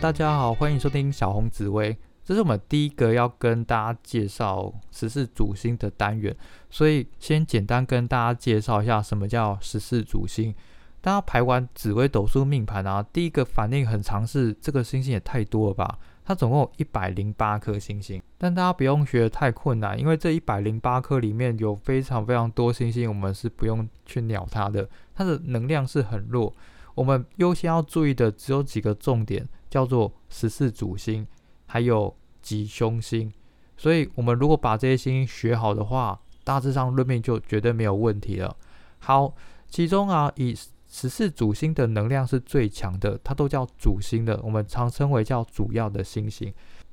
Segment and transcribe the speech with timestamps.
[0.00, 1.96] 大家好，欢迎收听小红紫薇。
[2.24, 6.34] 这是我们第一个要跟大家介绍十四主星的单元，
[6.70, 10.54] 所以先简单跟大家介绍一下什么叫十四主星。
[11.02, 15.98] 大家排完紫微斗数命盘啊，第一个反应很常是这个星星也太多了吧？
[16.24, 26.54] 它总共有一百零八颗星星，但大家不用学得太困难，因为这一百零八颗里面有非常非常多星星，我们是不用去鸟它的，它的能量是很弱。
[26.94, 31.26] 我们优先要注意的只有几个重点，叫做十四主星，
[31.64, 33.32] 还有吉凶星。
[33.78, 38.54] 所以，我们如果把这些星星学好的话，大致上论命就绝对没有问题了。
[38.98, 39.34] 好，
[39.70, 40.54] 其中啊，以
[40.86, 46.52] 十四主星的能量是最强的，它都叫主星的，我们常称为叫主要的星星。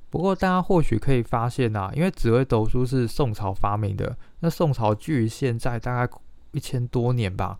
[0.09, 6.17] 不过大家或许可以发现呐，因为紫微斗数是宋朝发明的，那宋朝距现在大概
[6.53, 7.59] 一千多年吧，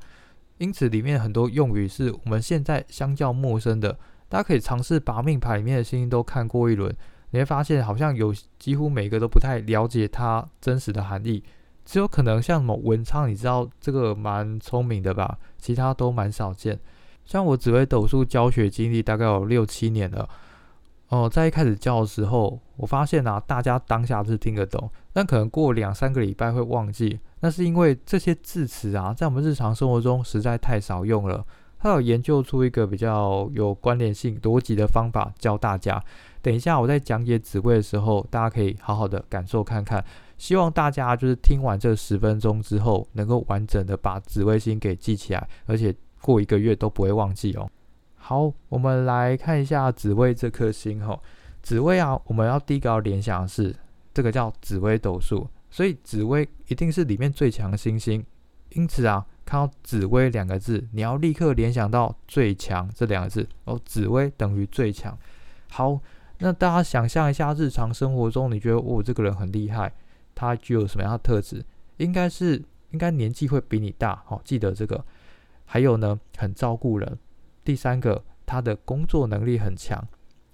[0.59, 3.99] 因此里面很多用语是我们现在相较陌生的。
[4.29, 6.95] 大家可以尝试把命牌里面的星星都看过一轮，
[7.31, 11.43] 你会发现好像有几乎每个都不太了解它真实的含义。
[11.83, 15.39] 只有可能像什么文昌，你知道这个蛮聪明的吧？
[15.57, 16.79] 其他都蛮少见。
[17.25, 20.29] 像我紫微斗数教学经历大概有六七年了。
[21.07, 27.19] 哦，在一开始教的时候，我发现啊，大家当下是听得懂，但可能过两三个礼拜会忘记。
[27.39, 31.43] 那是因为这些字词啊，在我们日常生活中实在太少用了。
[31.79, 36.01] 他有研究出一个比较有关联性、逻辑的方法教大家。
[36.41, 40.03] 等一下我在讲解紫微的时候，大家可以好好的感受看看。
[40.37, 47.69] 希望大家就是听完这十分钟之后，能够完整的把紫微星给记起来，而且过一个月都不会忘记哦。
[48.15, 51.19] 好，我们来看一下紫微这颗星哈。
[51.61, 53.75] 紫微啊，我们要第一个要联想的是
[54.13, 58.25] 这个叫紫微斗数，所以紫微一定是里面最强的星星。
[58.69, 63.81] 因此啊，看到紫薇两个字，你要立刻联想到最强这两个字哦。
[63.83, 65.17] 紫薇等于最强。
[65.71, 65.99] 好，
[66.37, 69.91] 那大家想象一下，日常生活中你觉得我这个人很厉害。
[70.35, 71.65] 他具有什么样的特质？
[71.97, 75.03] 应该是应该年纪会比你大，好，记得这个。
[75.65, 77.17] 还有呢，很照顾人。
[77.63, 80.07] 第三个，他的工作能力很强。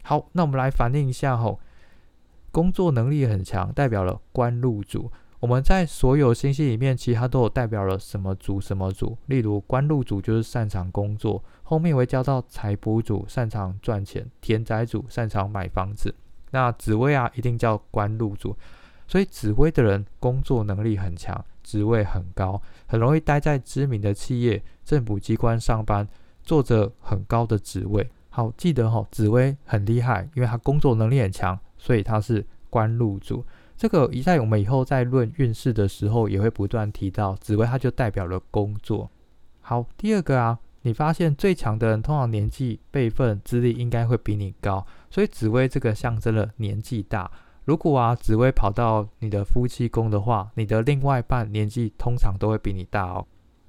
[0.04, 1.60] 好，那我们来反映一下吼，
[2.50, 5.12] 工作能力很强，代表了官禄主。
[5.46, 9.16] 我们在所有星系里面，其实它都有代表了什么族什么族。
[9.28, 16.12] 例如官禄族就是擅长工作，后面会教到财帛主擅长赚钱，田宅主擅长买房子。
[16.50, 18.58] 那紫薇啊，一定叫官禄族。
[19.08, 26.08] 所以紫薇的人工作能力很强，职位很高，很容易待在知名的企业、政府机关上班，
[26.42, 28.10] 做着很高的职位。
[28.32, 33.46] 好，记得哈，紫薇很厉害，因为他工作能力很强，所以他是官禄主。
[33.78, 39.10] 这个一在我们以后在论运势的时候，也会不断提到紫薇，它就代表了工作。
[39.62, 47.30] 好，第二个啊，你发现最强的人通常年纪、辈分、资历应该会比你高，所以紫薇这个象征了年纪大。
[47.66, 53.26] 如果啊，紫薇跑到你的夫妻宫的话，你的另外一半年纪通常都会比你大哦。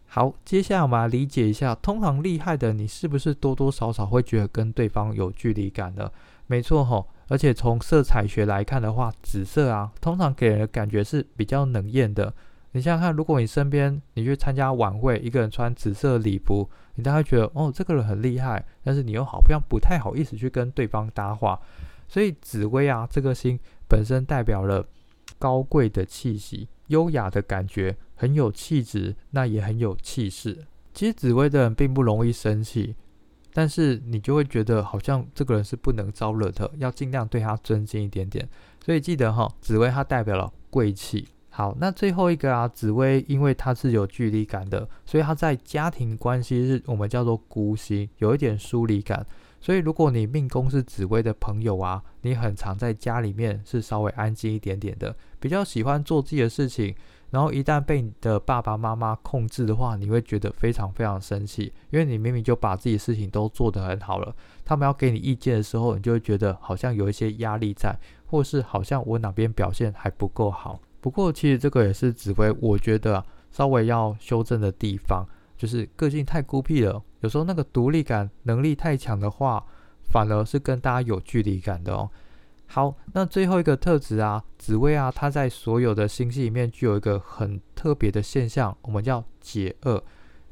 [0.06, 6.12] 好，接下来我们来理解一下，通常厉害的你是不是多多少少会觉得跟对方有距离感的？
[6.46, 12.32] 没错吼，而且从色彩学来看的话，紫色啊，通常给人的感觉是比较冷艳的。
[12.72, 21.59] 你想想看，如果你身边你去参加晚会，一个人穿紫色礼服，你大概觉得哦，这个人很厉害，但是你又好像不太好意思去跟对方搭话。
[22.06, 24.86] 所以紫薇啊，这个星本身代表了
[25.38, 30.59] 高贵的气息、优雅的感觉，很有气质，那也很有气势。
[30.92, 32.94] 其实紫薇的人并不容易生气，
[33.58, 38.46] 但是你就会觉得好像这个人是不能招惹的，要尽量对他尊敬一点点。
[38.84, 41.26] 所以记得哈，紫薇它代表了贵气。
[41.48, 49.26] 好，那最后一个啊，紫薇因为它是有距离感的，所以它在家庭关系是我们叫做孤星，有一点疏离感。
[49.58, 56.94] 所以，如果你命宫是紫薇的朋友啊，你很常在家里面是稍微安静一点点的，比较喜欢做自己的事情。
[57.31, 64.34] 然后一旦被你的爸爸妈妈控制的话，你会觉得非常非常生气，因为你明明就把自己事情都做得很好了，
[64.65, 70.80] 他们要给你意见的时候，你就会觉得好像有一些压力在，或是好像我哪边表现还不够好。
[71.00, 75.27] 不过，其实这个也是指挥，我觉得稍微要修正的地方。
[75.56, 79.65] 就是个性太孤僻了，有时候那个独立感能力太强的话，
[80.03, 82.10] 反而是跟大家有距离感的哦。
[82.66, 90.03] 好，那最后一个特质啊，紫薇啊，它在所有的星系里面具有一个很特别的现象，我们叫解厄。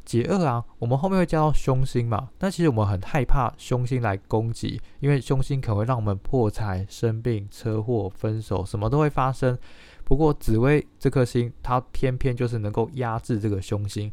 [0.05, 2.29] 解厄啊，我们后面会叫到凶星嘛。
[2.37, 9.59] 但其实我们很害怕凶星来攻击，因为凶星可能会让我们破财、生病、车祸、分手，什么都会发生。
[10.05, 14.13] 不过紫薇这颗星，它偏偏就是能够压制这个凶星。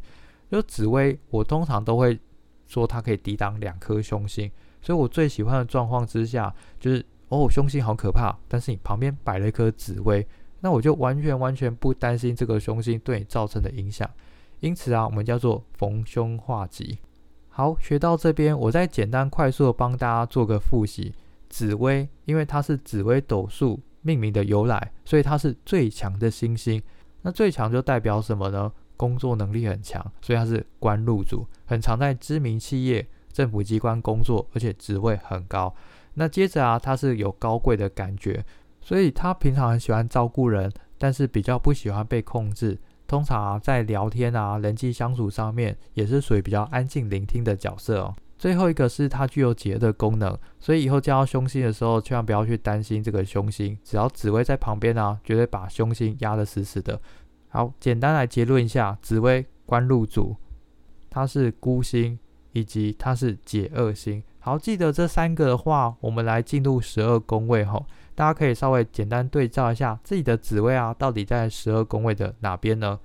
[0.50, 2.18] 就紫薇，我通常都会
[2.66, 4.50] 说它可以抵挡两颗凶星，
[4.80, 10.26] 所以我最喜欢的状况之下，就是哦，凶星好可怕，但是你旁边摆了一颗紫薇，
[10.60, 14.08] 那我就完全完全不担心这个凶星对你造成的影响。
[14.60, 16.98] 因此啊，我们叫做逢凶化吉。
[17.48, 21.14] 好，学到这边，我再简单快速的帮大家做个复习。
[21.48, 26.82] 紫薇，因为它是紫微斗数命名的由来，所以它是最强的星星。
[27.22, 28.70] 那最强就代表什么呢？
[28.98, 35.74] 工作能力很强，所以它是官禄主，很常在知名企业、政府机关工作，而且职位很高。
[36.14, 38.44] 那接着啊，他是有高贵的感觉，
[38.80, 42.78] 所以他平常很喜欢照顾人，但是比较不喜欢被控制。
[43.06, 48.14] 通常啊，在聊天啊、人际相处上面，也是属于比较安静聆听的角色哦。
[48.38, 57.00] 最后一个是它具有解的功能，所以以后见到凶星的时候，千万不要去担心这个凶星，只要紫薇在旁边啊，绝对把凶星压得死死的。
[57.50, 60.34] 好，简单来结论一下，紫薇官禄主，
[61.10, 62.18] 它是孤星，
[62.52, 64.22] 以及它是解厄星。
[64.44, 67.86] 好，记得这三个的话，我们来进入十二宫位吼，
[68.16, 72.98] 大家可以稍微简单对照一下自己的紫薇啊，到底在十二宫位的哪边呢？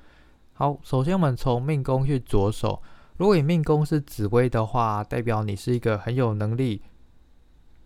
[0.53, 2.81] 好，首先我们从命宫去着手。
[3.17, 6.81] 如果你命宫是紫薇的话，代表你是一个很有能力、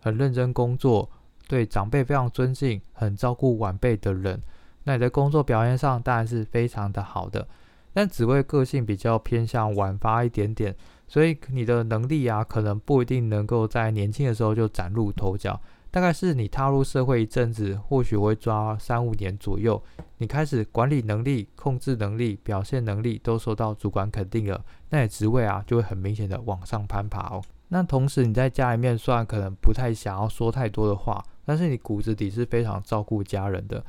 [0.00, 1.10] 很认真工作、
[1.46, 4.40] 对长辈非常尊敬、很照顾晚辈的人。
[4.84, 7.46] 那你的工作表现上当然是非常的好的。
[7.92, 10.74] 但紫薇个性比较偏向晚发一点点，
[11.12, 15.60] 所以你的能力啊，可能不一定能够在年轻的时候就崭露头角。
[15.90, 19.82] 大概是你踏入社会一阵子，或许会抓三五年左右，
[20.16, 27.42] 你开始管理能力、控制能力、表现能力都受到主管肯定了，那你职位啊就会很明显的往上攀爬哦。
[27.68, 33.84] 那同时你在家里面虽然可能不太想要说太多的话，但是你骨子里是非常照顾家人的。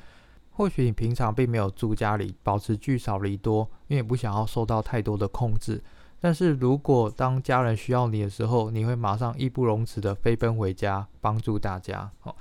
[0.52, 5.82] 或许你平常并没有住家里，保持聚少离多，因为不想要受到太多的控制。
[6.24, 12.10] 但是如果当家人需要你的时候，你会马上义不容辞的飞奔回家帮助大家。
[12.22, 12.38] 好，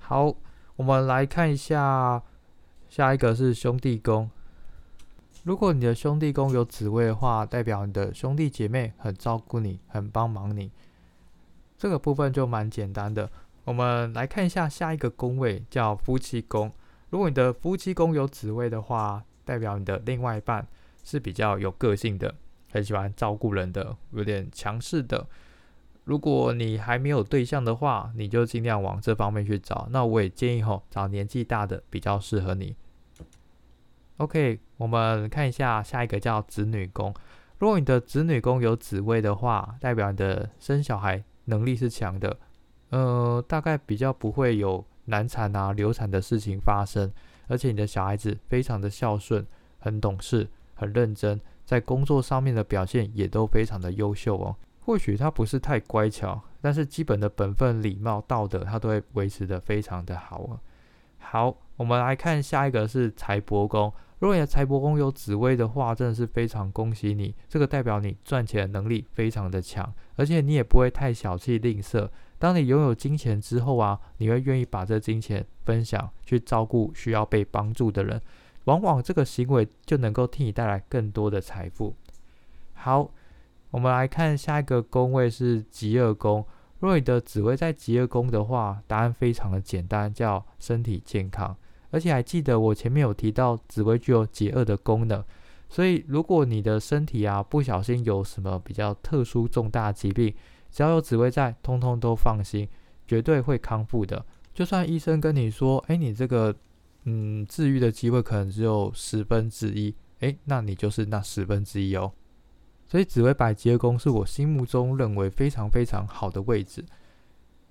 [0.00, 0.34] 好，
[0.74, 2.20] 我们来看一下
[2.88, 4.28] 下一个是兄弟宫。
[5.44, 10.72] 如果你的兄弟宫有紫薇的话，代表你的兄弟姐妹很照顾你，很帮忙你。
[11.78, 13.30] 这个部分就蛮简单的。
[13.62, 16.68] 我们来看一下下一个宫位，叫夫妻宫。
[17.10, 20.66] 如果你的夫妻宫有紫薇的话，代表你的另外一半
[21.04, 22.34] 是比较有个性的。
[22.74, 25.24] 很喜欢照顾人的，有点强势的。
[26.02, 29.86] 如果你还没有对象的话，你就尽量往这方面去找。
[29.92, 32.74] 那我也建议吼，找年纪大的比较适合你。
[34.16, 37.14] OK，我们看一下下一个叫子女宫。
[37.60, 42.36] 如果你的子女宫有子位的话，代表你的生小孩能力是强的。
[42.90, 47.08] 呃，大概比较不会有难产啊、流产的事情发生。
[47.46, 49.46] 而且你的小孩子非常的孝顺，
[49.78, 51.40] 很懂事，很认真。
[51.64, 54.56] 在工作上面的表现也都非常的优秀哦。
[54.80, 60.60] 或许他不是太乖巧，但是基本的本分、礼貌、道德，他都会维持的非常的好哦。
[61.18, 63.92] 好，我们来看下一个是财帛宫。
[64.18, 67.34] 如果你的财帛宫有紫薇的话，真的是非常恭喜你。
[67.48, 72.08] 这个代表你赚钱的能力非常的强，而且你也不会太小气吝啬。
[72.38, 78.20] 当你拥有金钱之后啊，你会愿意把这金钱分享，去照顾需要被帮助的人。
[78.64, 81.94] 往往这个行为就能够替你带来更多的财富。
[82.72, 83.10] 好，
[83.70, 86.44] 我们来看下一个宫位是极恶宫。
[86.80, 91.56] 若你的紫薇在极恶宫的话，答案非常的简单，叫身体健康。
[91.90, 95.22] 而且还记得我前面有提到紫薇具有解厄的功能，
[95.68, 100.34] 所以如果你的身体啊不小心有什么比较特殊重大疾病，
[100.70, 102.68] 只要有紫薇在，通通都放心，
[103.06, 104.24] 绝对会康复的。
[104.52, 106.54] 就算医生跟你说，哎，你这个。
[107.04, 112.12] 嗯，治愈的机会可能只有十分之一，诶，那你就是那十分之一哦。
[112.86, 116.84] 所以紫薇百吉宫是我心目中认为非常非常好的位置。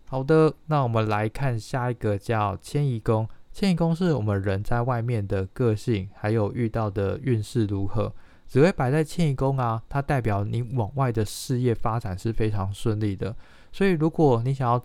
[0.05, 3.27] 好的，那我们来看下一个叫迁移宫。
[3.51, 8.13] 迁移宫是我们人在外面的个性，还有遇到的运势如何。
[8.45, 13.35] 紫薇摆在迁移宫啊，它代表你往外的事业发展是非常顺利的。
[13.71, 14.83] 所以如果你想要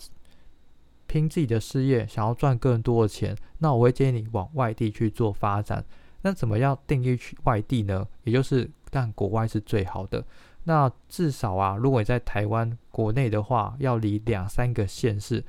[1.08, 5.84] 拼自己的事业，想要赚更多的钱，那我会建议你往外地去做发展。
[6.22, 8.06] 那怎么样定义去外地呢？
[8.22, 10.24] 也就是，但国外是最好的。
[10.64, 15.44] 那至少啊，如果你在台湾国内的话，要离两三个县市。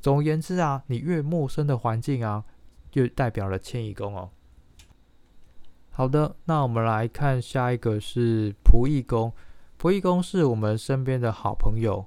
[0.00, 2.44] 总而言之啊，你越陌生的环境啊，
[2.90, 4.30] 就代表了迁移宫哦。
[5.90, 9.32] 好的，那我们来看下一个是仆役宫。
[9.80, 12.06] 仆役宫是我们身边的好朋友。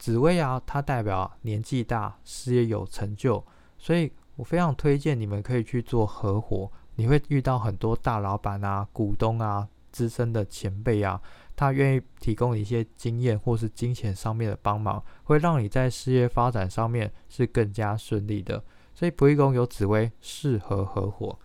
[0.00, 3.44] 紫薇啊，它代表年纪大，事业有成就，
[3.76, 6.72] 所以我非常推荐你们可以去做合伙。
[6.96, 11.20] 你会遇到很多大老板啊、股东啊，资深的前辈啊，
[11.54, 18.64] 他愿意提供一些经验或是金钱上面的帮忙，会让你在事业发展上面是更加顺利的。
[18.94, 21.38] 所以仆役宫有紫薇，适合合伙。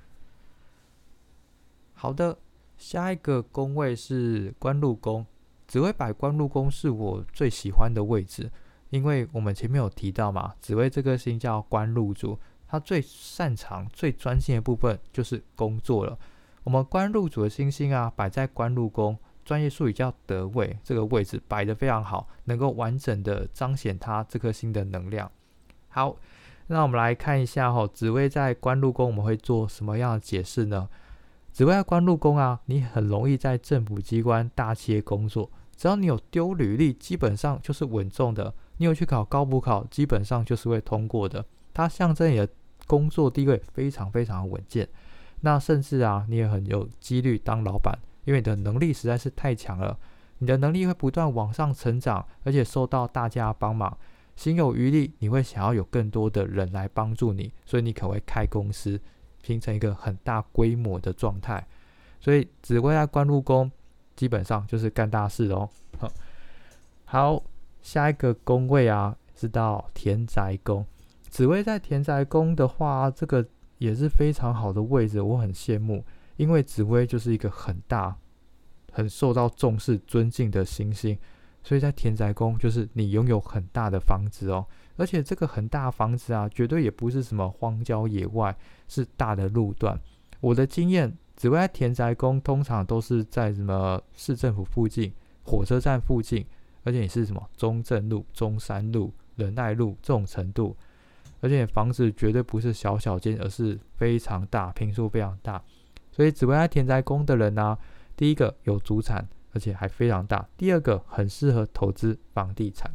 [1.93, 2.37] 好的，
[2.77, 5.25] 下一个宫位是官禄宫，
[5.67, 8.51] 紫薇摆官禄宫是我最喜欢的位置，
[8.89, 16.17] 因为我们前面有提到嘛，紫薇这颗星叫官禄主，他最擅长、最专心的部分就是工作了。
[16.63, 25.31] 我们官禄主的星星啊，摆在官禄宫，专业术语叫得位，这个位置摆得非常好，能够完整的彰显它这颗星的能量。
[25.89, 26.15] 好。
[26.67, 30.89] 那我们来看一下哈，紫薇在官禄宫，我们会做什么样的解释呢？
[31.55, 38.53] 紫薇官禄宫啊，你很容易在政府机关、大企业工作，只要你有丢履历，基本上就是稳重的。
[38.75, 41.45] 你有去考高补考，基本上就是会通过的。
[41.73, 42.49] 它象征你的
[42.87, 44.85] 工作地位非常非常稳健。
[45.39, 49.97] 那甚至啊，你也很有几率当老板，因为你的能力实在是太强了。
[50.39, 53.97] 你的能力会不断往上成长，而且受到大家帮忙。
[54.35, 58.99] 心有余力，你会想要有更多的人来帮助你，所以你可会开公司，
[59.45, 61.65] 形成一个很大规模的状态。
[62.19, 63.71] 所以紫薇在官禄宫，
[64.15, 65.69] 基本上就是干大事哦。
[67.05, 67.43] 好，
[67.81, 70.83] 下一个宫位啊，是到田宅宫。
[71.29, 73.45] 紫薇在田宅宫的话，这个
[73.77, 76.03] 也是非常好的位置，我很羡慕，
[76.37, 78.17] 因为紫薇就是一个很大、
[78.91, 81.17] 很受到重视、尊敬的星星。
[81.61, 84.65] 所以在田宅宫，就是你拥有很大的房子哦，
[84.97, 88.55] 而且这个很大房子啊，绝对也不是什么荒郊野外，
[88.87, 89.99] 是大的路段。
[90.41, 96.45] 我的经验，紫薇田宅宫通常都是在什么市政府附近、火车站附近，
[96.83, 100.75] 而且你是什么中正路、中山路、仁爱路这种程度，
[101.41, 105.63] 而且房子绝对不是小小间，而是非常大，坪数非常大。
[106.11, 107.77] 所以紫薇在田宅宫的人呢，
[108.15, 109.27] 第一个有主产。
[109.55, 110.45] 而且还非常大。
[110.57, 112.93] 第二个很适合投资房地产。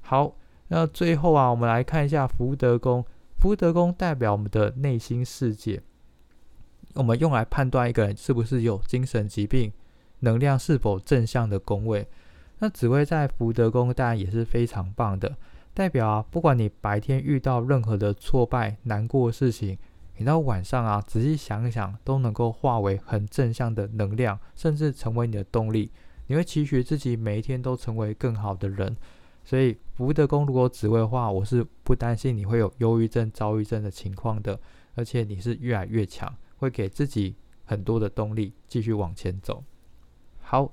[0.00, 0.34] 好，
[0.68, 3.04] 那最后啊，我们来看一下福德宫。
[3.38, 5.80] 福德宫代表我们的内心世界，
[6.94, 9.72] 我们用来判断一个人是不是有精神疾病，
[10.20, 12.06] 能量是否正向的宫位。
[12.58, 15.36] 那紫薇在福德宫当然也是非常棒的，
[15.72, 19.78] 代表啊，不管你白天遇到任何的挫败、难过的事情。
[20.16, 25.92] 你到晚上啊，仔细想一想，都能够化为很正向的能量，甚至成为你的动力。
[26.26, 28.96] 你会期许自己每一天都成为更好的人。
[29.44, 34.56] 所以福德宫如果紫薇的话，我是不担心你会有忧郁症、躁郁症的情况的。
[34.94, 39.64] 而且你是越来越强，会给自己很多的动力，继续往前走。
[40.40, 40.70] 好，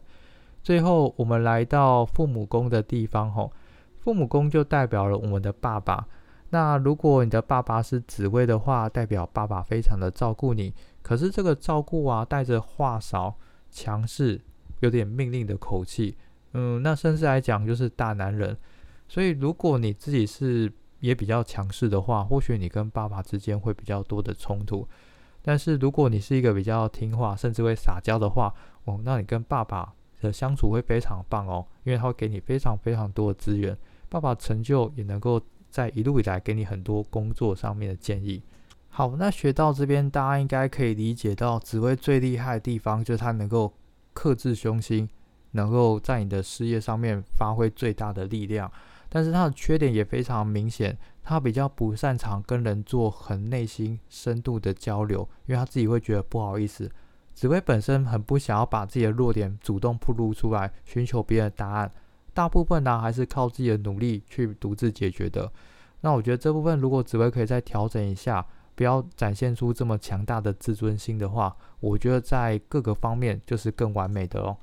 [0.62, 3.51] 最后我们来到父母宫的地方吼，
[3.98, 6.08] 父母宫就代表了我们的爸爸。
[6.51, 10.72] 那如果你的爸爸是紫薇的话，代表爸爸非常的照顾你。
[11.01, 13.36] 可是这个照顾啊，带着话少、
[13.72, 14.39] 强势、
[14.82, 16.15] 有点命令的口气。
[16.53, 18.55] 嗯，那甚至来讲就是大男人。
[19.08, 24.88] 所以如果你自己是也比较强势的话，或许你跟爸爸之间会比较多的冲突。
[25.42, 28.54] 但是如果你是一个比较听话，甚至会撒娇的话，
[28.86, 33.78] 哦，那你跟爸爸的相处会非常棒哦，因为他会给你非常非常多的资源，
[34.10, 35.42] 爸爸成就也能够。
[35.68, 38.42] 在一路以来给你很多工作上面的建议。
[38.88, 43.74] 好，那学到这边，大家应该可以理解到紫薇最厉害的地方，就是它能够
[44.14, 45.10] 克制凶心，
[45.52, 48.72] 能够在你的事业上面发挥最大的力量。
[49.15, 56.91] 但是他的缺点也非常明显，他比较不擅长跟人做很内心深度的交流，因为他自己会觉得不好意思。
[57.34, 61.89] 紫薇本身很不想要把自己的弱点主动暴露出来，寻求别人的答案。
[62.34, 65.50] 大部分呢还是靠自己的努力去独自解决的。
[66.01, 68.45] 那我觉得这部分如果紫薇可以再调整一下，
[68.75, 74.57] 不要展现出这么强大的自尊心的话，我觉得在各个方面就是更完美的哦。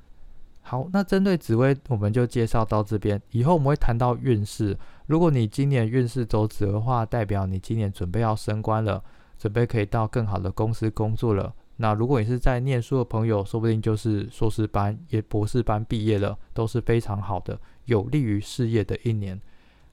[0.65, 3.21] 好，那针对紫薇，我们就介绍到这边。
[3.31, 4.79] 以后我们会谈到运势。
[5.07, 9.03] 如果你今年运势走紫薇的话，代表你今年准备要升官了，
[9.37, 11.53] 准备可以到更好的公司工作了。
[11.77, 19.39] 那如果你是在念书的朋友，说不定就是硕士班、也博士班毕业了，都是非常好的，有利于事业的一年。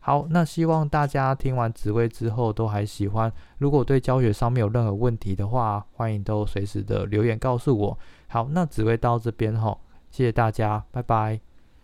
[0.02, 3.32] 好，那希望大家听完紫薇之后都还喜欢。
[3.58, 8.00] 如果对教学上面有任何问题的话，欢迎都随时的留言告诉我。
[8.28, 11.49] 好，那紫薇到这边吼，谢谢大家，拜拜。